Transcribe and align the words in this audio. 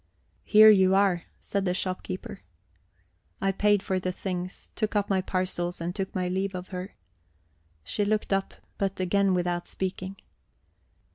"Here 0.45 0.71
you 0.71 0.95
are," 0.95 1.25
said 1.37 1.63
the 1.63 1.75
storekeeper. 1.75 2.39
I 3.39 3.51
paid 3.51 3.83
for 3.83 3.99
the 3.99 4.11
things, 4.11 4.71
took 4.75 4.95
up 4.95 5.11
my 5.11 5.21
parcels, 5.21 5.79
and 5.79 5.93
took 5.93 6.15
my 6.15 6.27
leave 6.27 6.55
of 6.55 6.69
her. 6.69 6.95
She 7.83 8.03
looked 8.03 8.33
up, 8.33 8.55
but 8.79 8.99
again 8.99 9.35
without 9.35 9.67
speaking. 9.67 10.15